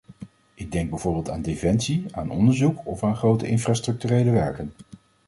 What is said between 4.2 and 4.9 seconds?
werken.